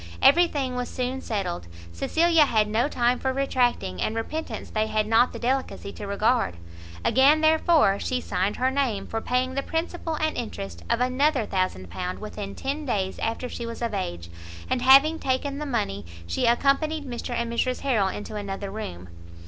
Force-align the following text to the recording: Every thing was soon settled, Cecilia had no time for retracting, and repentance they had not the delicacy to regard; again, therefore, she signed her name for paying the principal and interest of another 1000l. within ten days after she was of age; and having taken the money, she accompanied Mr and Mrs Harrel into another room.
Every 0.19 0.47
thing 0.47 0.75
was 0.75 0.89
soon 0.89 1.21
settled, 1.21 1.67
Cecilia 1.91 2.45
had 2.45 2.67
no 2.67 2.87
time 2.87 3.19
for 3.19 3.31
retracting, 3.31 4.01
and 4.01 4.15
repentance 4.15 4.71
they 4.71 4.87
had 4.87 5.05
not 5.05 5.31
the 5.31 5.37
delicacy 5.37 5.93
to 5.93 6.07
regard; 6.07 6.57
again, 7.05 7.41
therefore, 7.41 7.99
she 7.99 8.19
signed 8.19 8.55
her 8.55 8.71
name 8.71 9.05
for 9.05 9.21
paying 9.21 9.53
the 9.53 9.61
principal 9.61 10.15
and 10.15 10.35
interest 10.35 10.83
of 10.89 11.01
another 11.01 11.45
1000l. 11.45 12.17
within 12.17 12.55
ten 12.55 12.83
days 12.83 13.19
after 13.19 13.47
she 13.47 13.67
was 13.67 13.83
of 13.83 13.93
age; 13.93 14.29
and 14.71 14.81
having 14.81 15.19
taken 15.19 15.59
the 15.59 15.67
money, 15.67 16.03
she 16.25 16.47
accompanied 16.47 17.05
Mr 17.05 17.35
and 17.35 17.53
Mrs 17.53 17.81
Harrel 17.81 18.07
into 18.07 18.35
another 18.35 18.71
room. 18.71 19.07